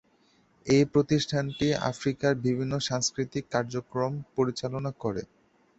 এই 0.65 0.83
প্রতিষ্ঠানটি 0.93 1.67
আফ্রিকার 1.91 2.31
বিভিন্ন 2.45 2.73
সাংস্কৃতিক 2.89 3.43
কার্যক্রম 3.51 4.11
পরিচালনা 4.35 4.91
করে। 5.03 5.21